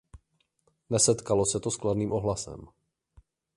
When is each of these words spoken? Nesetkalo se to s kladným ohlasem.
Nesetkalo 0.89 1.45
se 1.45 1.59
to 1.59 1.71
s 1.71 1.77
kladným 1.77 2.11
ohlasem. 2.11 2.67